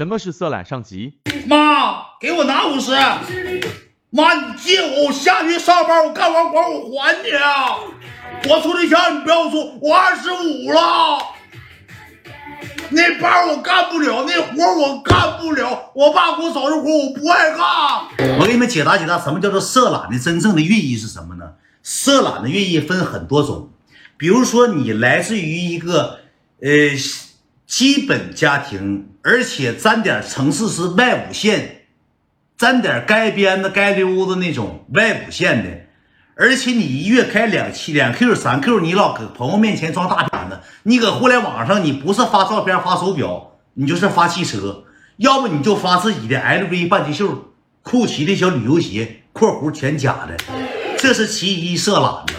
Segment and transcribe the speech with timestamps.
[0.00, 1.18] 什么是色懒上级？
[1.46, 2.90] 妈，给我拿五十。
[4.08, 7.30] 妈，你借我，我下去上班，我干完活我还你。
[7.32, 7.76] 啊。
[8.48, 11.18] 我处对象，你不要说，我二十五了。
[12.88, 15.92] 那班我干不了，那活我干不了。
[15.94, 18.38] 我爸给我找的活，我不爱干。
[18.38, 21.44] 我给你们解答解答，什么叫做色懒的真正的寓意是什么呢？
[21.82, 23.68] 色懒的寓意分很多种，
[24.16, 26.20] 比如说你来自于一个
[26.62, 26.70] 呃
[27.66, 31.82] 基本家庭，而且沾点城市是外五线，
[32.56, 35.70] 沾点街边的街溜子那种外五线的。
[36.36, 44.84] 而且你一月开两期两 Q 三 Q，你老搁朋友面前装大片子，你搁互联网上你不是发照片发手表，你就是发汽车，
[45.18, 47.52] 要不你就发自己的 LV 半截袖、
[47.82, 50.34] 酷奇的小旅游鞋（括弧全假的），
[50.96, 52.34] 这是其一色懒子，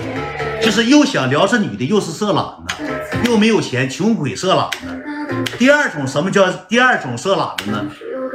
[0.65, 2.43] 就是又想撩是女的，又是色懒
[2.75, 2.83] 子，
[3.29, 5.10] 又没有钱，穷鬼色懒子。
[5.57, 7.85] 第二种什么叫第二种色懒的呢？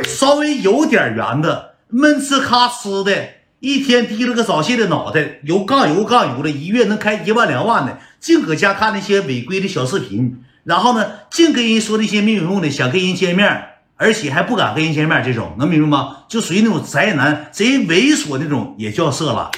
[0.05, 3.13] 稍微有点圆的，闷呲咔呲的。
[3.59, 13.65] 一天低了个早泄的脑袋，油杠油杠油的，一月能开一万两万的，净搁家看那些违规的小视频，然后呢，净跟人说那些没有用的，想跟人见面，
[13.97, 16.19] 而且还不敢跟人见面，这种能明白吗？
[16.29, 19.51] 就属于那种宅男，贼猥琐那种，也叫色懒，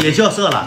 [0.00, 0.66] 也叫色懒。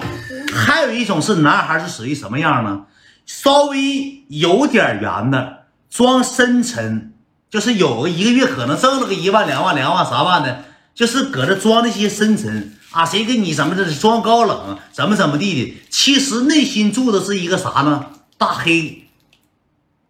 [0.54, 2.82] 还有一种是男孩，是属于什么样呢？
[3.30, 7.14] 稍微有点圆的，装深沉，
[7.48, 10.66] 就是有个一个月可能挣了个一万两万两万三万的。
[10.96, 15.78] 就是搁这装那些深沉啊，谁跟你怎么的装高冷，怎么怎么地的？
[15.92, 18.08] 其实内心住的是一个啥呢？
[18.40, 19.08] 大黑，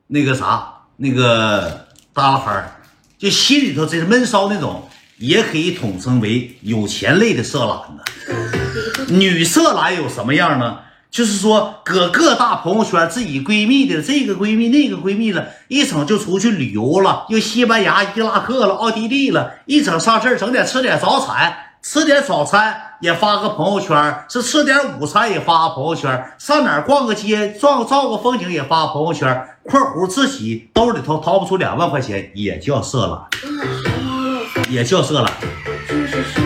[0.08, 2.82] 那个啥，那个大老汉
[3.18, 9.14] 就心里头这是闷骚那种，也可以统称为有钱类的色懒子。
[9.14, 10.80] 女色懒有什么样呢？
[11.12, 29.48] 就是说，搁各大朋友圈，自己闺蜜的这个闺蜜、那个闺蜜了，一整就出去旅游了，又西班牙、伊拉克了、奥地利了，一整上这儿整点吃点早餐，吃点早餐也发个朋友圈，是吃点午餐也发个朋友圈，上哪儿逛个街、照照个风景也发个朋友圈。
[29.64, 35.34] 括弧自己兜里头掏不出两万块钱，也叫色懒，也叫色懒。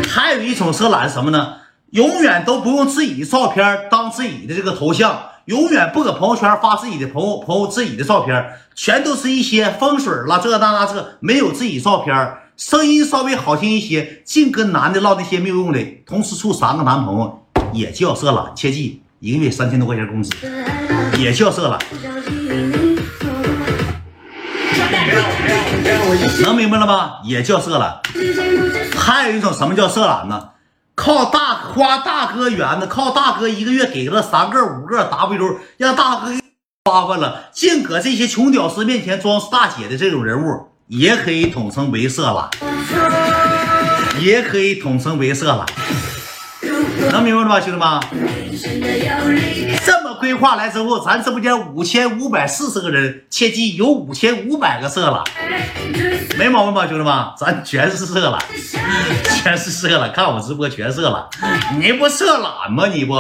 [0.10, 1.54] 还有一种色懒是什么呢？
[1.94, 8.44] 永远都不用自己的照片当自己的这个头像，永远不搁朋友圈发自己的朋友朋友自己的照片，
[8.74, 20.36] 全都是一些风水啦这那那这，没有自己照片，声音稍微好听一些，净跟男的唠那些没有用的，同时处三个男朋友也叫色懒，切记一个月三千多块钱工资
[21.20, 21.78] 也叫色懒，
[26.42, 27.20] 能明白了吗？
[27.24, 28.00] 也叫色懒，
[28.98, 30.50] 还有一种什么叫色懒呢？
[30.96, 36.40] 靠大花大哥圆的，靠大哥一个月给了三个五个 W，让大哥给
[36.86, 42.52] 花花了，净搁这些穷屌丝面前装大姐的这种人物，也可以统称为色了，
[44.20, 45.66] 也可以统称为色了，
[47.12, 48.43] 能明白了吧，兄弟们？
[49.86, 55.22] 这么规划来之后，咱直播间五千五百四十个人，切记有五千五百个色了，
[56.38, 57.14] 没毛病吧，兄弟们？
[57.38, 58.42] 咱全是色懒。
[59.36, 61.26] 全是色懒，看我直播全色懒，
[61.78, 62.88] 你不色懒吗？
[62.88, 63.16] 你不，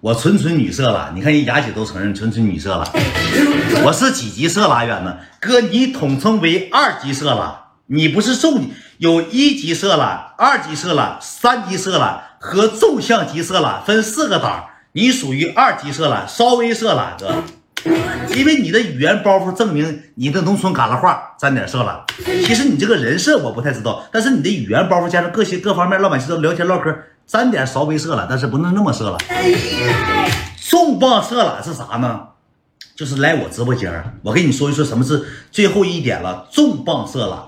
[0.00, 1.12] 我纯纯女色懒。
[1.14, 2.84] 你看人雅姐都承认纯纯女色懒，
[3.84, 5.16] 我是几级色懒远呢？
[5.40, 7.54] 哥，你统称为二级色懒，
[7.86, 17.42] 你不是重，有一级色懒、二级色懒、三级色懒和纵向级色懒分四个档，你属于二级色懒，稍微色懒哥。
[18.34, 22.02] 因为你的语言包袱证明你的农村旮旯话沾点色懒，
[22.44, 26.94] 其实你这个人设我不太知道，但是你的语言包袱加上各些各方面老百姓都聊天唠嗑
[27.24, 29.18] 沾点稍微色懒，但是不能那么色懒。
[30.60, 32.20] 重磅色懒是啥呢？
[32.96, 36.48] 就是来我直播间，我跟你说一说什么是最后一点了。
[36.50, 37.38] 重磅色懒，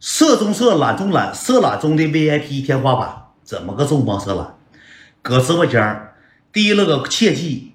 [0.00, 3.14] 色中色懒中懒，色懒中的 VIP 天花板，
[3.44, 4.54] 怎么个重磅色懒？
[5.20, 6.09] 搁直播间
[6.52, 7.68] 提了个切记。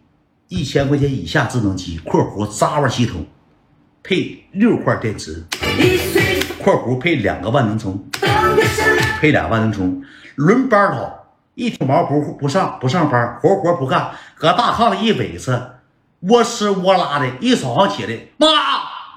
[0.48, 3.26] 一千块钱以下智能机（括弧 Java 系统）
[4.04, 5.44] 配六块电池
[6.62, 8.08] （括弧配两个万能充），
[9.20, 10.04] 配俩万能充，
[10.36, 11.26] 轮班倒，
[11.56, 15.80] 一条毛不不上不上班，活活不干，搁大炕上一围着，
[16.22, 17.28] 窝吃窝拉的。
[17.42, 18.48] 一早上起来，妈，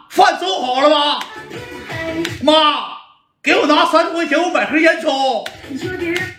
[0.08, 1.20] 饭做好了吗？
[2.42, 2.52] 妈，
[3.42, 5.44] 给我拿三十块钱，我买盒烟抽。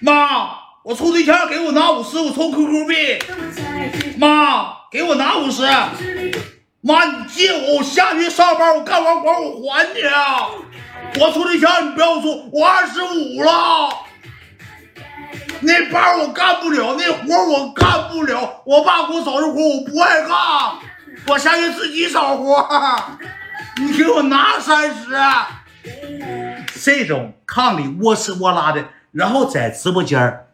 [0.01, 0.49] 妈，
[0.83, 3.19] 我处对象，给我拿五十，我充 QQ 币。
[4.17, 4.77] 妈。
[4.91, 5.61] 给我拿五十，
[6.81, 10.01] 妈，你借我，我下去上班，我干完活我还你。
[10.01, 10.47] 啊。
[11.19, 13.89] 我处对象，你不要说，我二十五了，
[15.59, 20.29] 那班我干不了，那活我干不了，我爸给我找的活我不爱干，
[21.27, 22.67] 我下去自己找活。
[23.77, 25.15] 你给我拿三十。
[26.81, 30.45] 这种炕里窝吃窝拉的，然后在直播间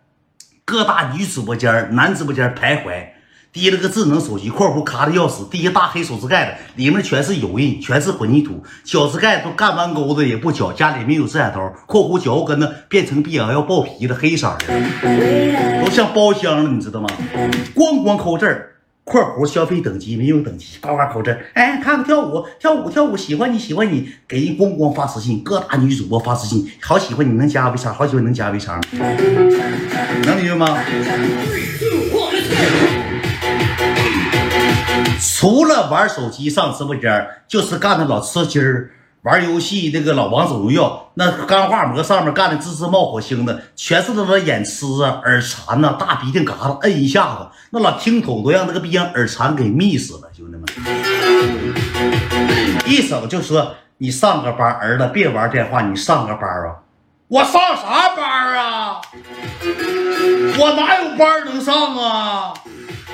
[0.67, 3.09] 各大女直播间男直播间徘徊，
[3.53, 17.07] 提了个智能手机（括弧卡的要死，滴一大黑手指盖子，里面全是油印，全是混凝土，脚趾盖都干弯钩子也不脚，家里没有指甲刀（括弧脚后跟子变成逼要爆皮的黑色的，都像包厢了，你知道吗？
[17.75, 18.71] 咣咣扣字儿。
[19.05, 30.79] 括弧消费等级没有等级，呱呱口字，哎，看看跳舞，跳舞，跳舞，喜欢你，喜欢你，给人咣咣发私信，各大女主播发私信，好喜欢你，能加微商，好喜欢能加微商，能明白吗？
[35.21, 38.89] 除了玩手机上直播间，就是干的老吃鸡儿。
[39.25, 50.63] 玩游戏那个老王者荣耀，那钢化膜上面干的滋滋冒火星子，全是他妈眼痴啊、耳馋呐、大鼻涕嘎子，摁一下子，那老听筒都让那个逼样耳馋给密死了，兄弟们！
[52.85, 56.75] 一手就说你上个班，儿子别玩电话，你上个班啊！
[57.27, 59.01] 我上啥班啊？
[60.59, 62.53] 我哪有班能上啊？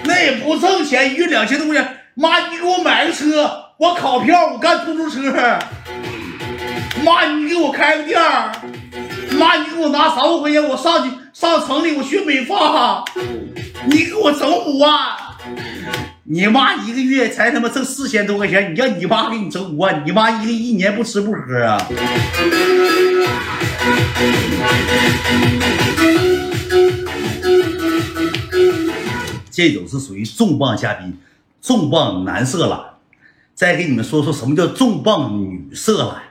[0.04, 2.00] 那也不挣钱，一月两千多块钱。
[2.16, 3.50] 妈，你给我买个车，
[3.82, 5.32] 我考票，我干出租车。
[7.04, 8.52] 妈，你给我开个店儿。
[9.40, 13.04] 妈，你给我拿三万块钱，我上去上城里，我学美发。
[13.88, 14.94] 你给我整五万。
[16.26, 21.84] 你妈一个月才他妈挣四千多块钱，你让你妈给你整五万，你妈一个一年不吃不喝啊？
[29.50, 31.18] 这种是属于重磅嘉宾。
[31.64, 32.91] 重磅男色了，
[33.62, 36.24] 再给你们说说什么叫重磅女色懒。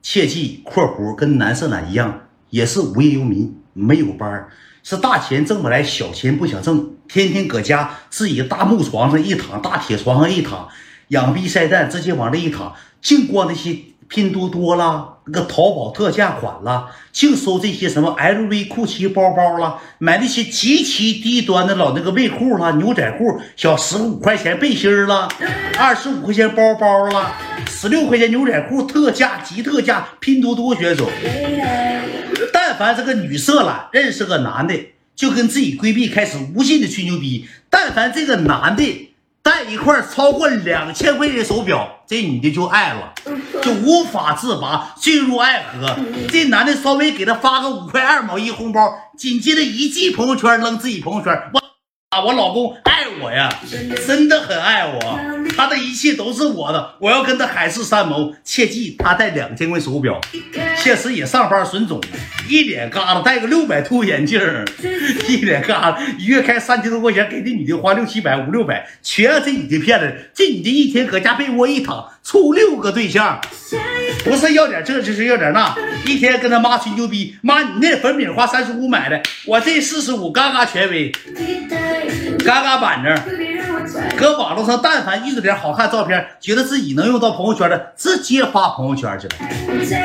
[0.00, 4.48] 切记（括弧）跟男色懒一样，也是无业游民，没有班
[4.82, 10.66] 是大钱挣不来，小钱不想挣，天天搁家自己大木床上一躺，大铁床上一躺，
[11.08, 13.76] 养逼晒蛋，直接往这一躺，净逛那些。
[14.08, 25.28] 拼多多啦，那个淘宝特价款啦，净收这些什么 LV、酷奇包包啦，买那些极其低端的老那个卫裤啦、牛仔裤，小十五块钱背心啦，
[25.78, 27.36] 二十五块钱包包啦，
[27.68, 31.08] 十六块钱牛仔裤特价极特价，拼多多选手。
[32.52, 34.74] 但凡这个女色懒认识个男的，
[35.14, 37.46] 就跟自己闺蜜开始无尽的吹牛逼。
[37.68, 39.04] 但凡这个男的。
[39.48, 43.14] 带一块超过两千块钱手表，这女的就爱了，
[43.62, 45.96] 就无法自拔，坠入爱河。
[46.28, 51.62] 这男的稍微给她发个五块二毛一红包，紧接着一记朋友圈扔自己朋友圈，我
[52.10, 53.52] 啊，我老公爱我呀，
[54.06, 55.20] 真的很爱我，
[55.54, 58.34] 他的一切都是我的，我要跟他海誓山盟。
[58.42, 60.18] 切记，他戴两千块手表，
[60.74, 62.00] 现实也上班损种。
[62.48, 64.40] 一脸疙瘩，戴个六百度眼镜
[65.28, 70.10] 一脸疙瘩，一月开三千多块钱，给这女的花六七百、五六百，全让这女的骗了。
[70.32, 73.38] 这女的一天搁家被窝一躺，处六个对象，
[74.24, 75.74] 不是要点这，就是要点那，
[76.06, 81.12] 一天跟他妈吹牛逼，妈你那粉饼花三十五买的，我这四十五，嘎嘎权威，
[82.44, 83.16] 嘎嘎板正。
[84.16, 89.34] 搁网络上，但凡遇着点好看照片，觉得自己能用到朋友圈的，直接发朋友圈去了。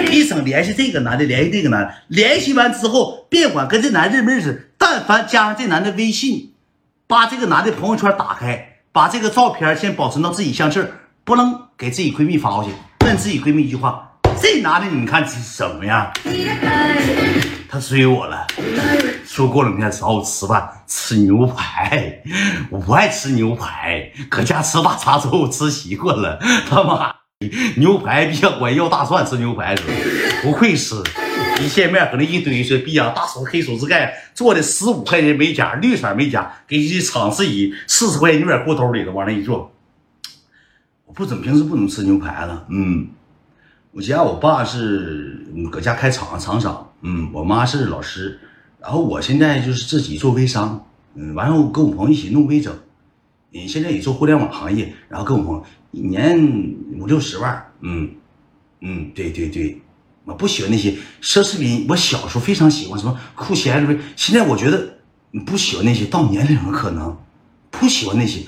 [0.09, 6.53] 一整联系这个男的，联系这个男的，联系完之后，别管跟这男的认不认识，但凡加上这男的微信，
[7.07, 10.87] 把这个男的朋友圈打开，把这个照片先保存到自己相册，
[11.25, 12.71] 不能给自己闺蜜发过去，
[13.05, 14.11] 问自己闺蜜一句话：
[14.41, 16.11] 这男的你们看什么样？
[17.69, 18.45] 他追我了，
[19.25, 22.21] 说过两天找我吃饭，吃牛排。
[22.69, 26.37] 我不爱吃牛排，搁家吃大碴粥吃习惯了。
[26.69, 27.15] 他妈
[27.77, 29.73] 牛排比较管要大蒜吃牛排，
[30.41, 30.95] 不会吃。
[31.61, 39.72] 一见面搁那一堆说，逼呀，大手黑手指盖做的十五块钱美甲，绿色美甲，给你尝试一四十块钱牛仔裤兜里头往那一坐。
[41.13, 43.07] 我不怎么平时不怎么吃牛排了，嗯。
[43.91, 48.39] 我家我爸是搁家开厂厂长，嗯，我妈是老师，
[48.81, 52.75] 然后我现在就是自己做微商，嗯，完后跟我朋友一起弄微整，
[53.53, 58.09] 嗯，现在也做互联网行业，然后跟我朋友一年五六十万，嗯。
[58.81, 59.79] 嗯，对对对，
[60.25, 64.97] 我不喜欢那些奢侈品，我小时候非常喜欢什么酷奇 LV，现在我觉得
[65.45, 67.15] 不喜欢那些，到年龄了可能
[67.69, 68.41] 不喜欢那些，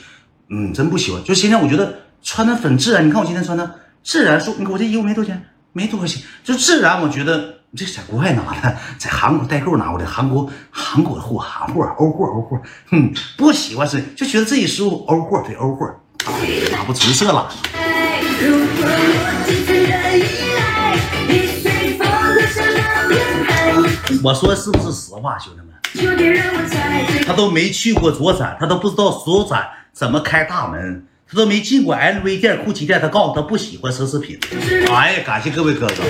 [0.50, 3.76] 嗯，真不喜欢，就现在我觉得穿的很自然，你看我今天穿的。
[4.04, 7.00] 自然说，你看我这衣服没多少钱，没多少钱，就自然。
[7.00, 12.60] 我觉得这在国外拿的，在韩国代购拿过来，韩国韩国的货，韩货，欧货，欧货。
[12.90, 15.88] 哼，不喜欢是，就觉得这一衣服欧货，对欧货，
[16.72, 17.48] 哪不纯色了？
[24.24, 27.26] 我说是不是实话，兄弟们？
[27.28, 31.06] 他都没去过左展，他都不知道左展怎么开大门。
[31.28, 34.38] 他都没进过 LV 店、GUCCI 店，他告诉他不喜欢奢侈品。
[34.92, 35.96] 哎呀，感谢各位哥哥。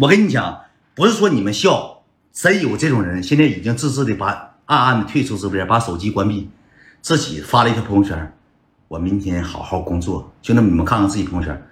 [0.00, 0.62] 我跟你讲，
[0.94, 6.50] 不是说你们笑，真有这种人，现在已经自制的把暗暗的退出直播间，把手机关闭，
[7.00, 8.32] 自己发了一条朋友圈。
[8.88, 11.62] 我明天好好工作，兄弟们，你们看看自己朋友圈，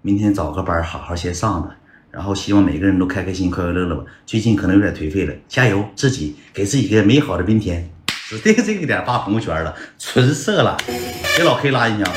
[0.00, 1.76] 明天找个班好好先上的，
[2.14, 4.04] 然后希望每个人都开开心心、快快乐乐吧。
[4.24, 7.90] 最近可能有点颓废了，加油，自己给自己一个美好的明天。
[8.28, 10.76] 指定 这个点发朋友圈了，纯色了，
[11.36, 12.12] 给老 K 拉进去啊！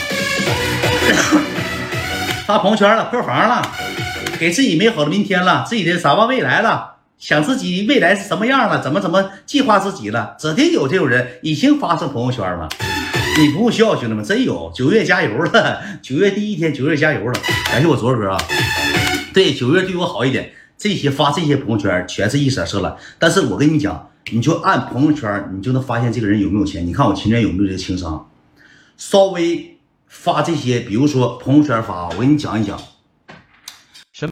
[2.46, 3.68] 发朋友圈了，破防了，
[4.40, 12.70] 给自己美好的明天了，自己的展望未来了，想自己未来是什么样了，怎么怎么计划自己了，指定有这种人已经发上朋友圈了。
[13.40, 15.82] 你不用笑，兄弟们，真有九月加油了！
[16.04, 17.34] 九月第一天，九月加油了！
[17.72, 18.38] 感谢我卓哥啊！
[19.38, 20.52] 对，九月对我好一点。
[20.80, 26.88] 这些发这些朋友圈全是一色色了，但是我跟你讲，你就按朋友圈，你就能发现这个人有没有钱。
[26.88, 28.28] 你看我秦天有没有这个情商？
[28.98, 29.78] 稍微
[30.08, 32.82] 发这些，比如说朋友圈发，我给你讲一讲，